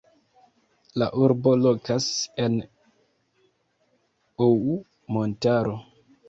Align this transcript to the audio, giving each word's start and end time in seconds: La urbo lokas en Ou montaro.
La 1.01 1.09
urbo 1.25 1.51
lokas 1.65 2.07
en 2.45 2.57
Ou 4.47 4.73
montaro. 5.19 5.79